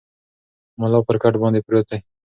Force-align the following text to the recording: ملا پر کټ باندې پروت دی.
ملا 0.79 0.99
پر 1.07 1.15
کټ 1.23 1.33
باندې 1.41 1.59
پروت 1.65 1.85
دی. 1.91 1.99